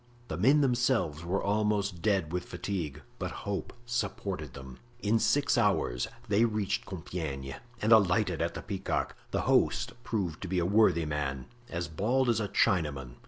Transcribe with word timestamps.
The 0.29 0.37
men 0.37 0.61
themselves 0.61 1.23
were 1.23 1.43
almost 1.43 2.01
dead 2.01 2.33
with 2.33 2.45
fatigue, 2.45 3.03
but 3.19 3.29
hope 3.45 3.71
supported 3.85 4.55
them. 4.55 4.79
In 5.03 5.19
six 5.19 5.59
hours 5.59 6.07
they 6.27 6.43
reached 6.43 6.87
Compiegne 6.87 7.57
and 7.83 7.91
alighted 7.91 8.41
at 8.41 8.55
the 8.55 8.63
Peacock. 8.63 9.15
The 9.29 9.41
host 9.41 9.91
proved 10.03 10.41
to 10.41 10.47
be 10.47 10.57
a 10.57 10.65
worthy 10.65 11.05
man, 11.05 11.45
as 11.69 11.87
bald 11.87 12.29
as 12.29 12.39
a 12.39 12.47
Chinaman. 12.47 13.17